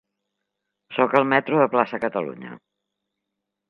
[0.95, 2.59] Soc al metro de Plaça Catalunya.